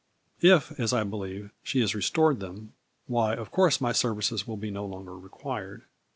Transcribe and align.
If, 0.41 0.71
as 0.79 0.93
I 0.93 1.03
believe, 1.03 1.51
she 1.61 1.79
has 1.81 1.93
restored 1.93 2.39
them, 2.39 2.73
why, 3.05 3.35
of 3.35 3.51
course, 3.51 3.79
my 3.79 3.91
services 3.91 4.47
will 4.47 4.57
be 4.57 4.71
no 4.71 4.83
longer 4.83 5.15
required. 5.15 5.83